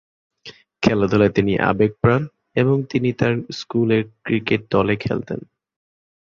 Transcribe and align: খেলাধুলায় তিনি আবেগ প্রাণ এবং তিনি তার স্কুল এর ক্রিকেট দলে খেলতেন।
খেলাধুলায় 0.83 1.33
তিনি 1.35 1.53
আবেগ 1.69 1.91
প্রাণ 2.01 2.21
এবং 2.55 2.77
তিনি 2.89 3.09
তার 3.13 3.33
স্কুল 3.51 3.89
এর 3.91 4.03
ক্রিকেট 4.23 4.61
দলে 4.71 4.95
খেলতেন। 4.95 5.39